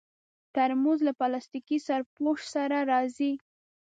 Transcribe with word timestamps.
ترموز 0.55 0.99
له 1.07 1.13
پلاستيکي 1.19 1.77
سرپوښ 1.87 2.39
سره 2.55 2.77
راځي. 2.91 3.31